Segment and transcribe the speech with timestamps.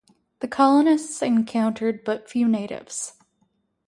[0.39, 3.13] The colonists encountered but few natives.